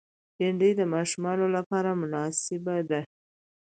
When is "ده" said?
2.89-3.01